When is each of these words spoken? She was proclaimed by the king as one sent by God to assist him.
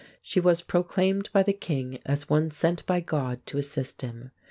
She 0.19 0.39
was 0.39 0.61
proclaimed 0.63 1.29
by 1.31 1.43
the 1.43 1.53
king 1.53 1.99
as 2.07 2.27
one 2.27 2.49
sent 2.49 2.83
by 2.87 3.01
God 3.01 3.45
to 3.45 3.59
assist 3.59 4.01
him. 4.01 4.31